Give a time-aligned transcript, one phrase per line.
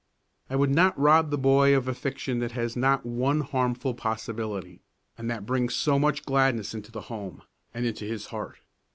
[0.49, 4.81] I would not rob the boy of a fiction that has not one harmful possibility,
[5.15, 8.57] and that brings so much gladness into the home, and into his heart.